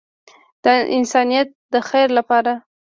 د 0.63 0.65
انسانیت 0.97 1.47
د 1.73 1.75
خیر 1.89 2.07
لپاره. 2.17 2.53